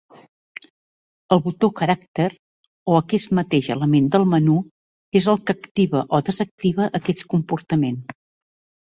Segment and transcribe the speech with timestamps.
[1.35, 2.29] El botó "character"
[2.93, 4.59] o aquest mateix element del menú
[5.23, 8.07] és el que activa o desactiva aquest comportament.